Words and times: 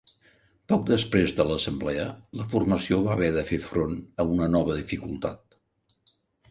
Poc 0.71 0.87
després 0.91 1.33
de 1.39 1.45
l'Assemblea, 1.49 2.07
la 2.41 2.47
formació 2.55 2.99
va 3.09 3.15
haver 3.19 3.31
de 3.39 3.47
fer 3.53 3.63
front 3.69 3.97
a 4.23 4.27
una 4.35 4.53
nova 4.59 4.81
dificultat. 4.83 5.61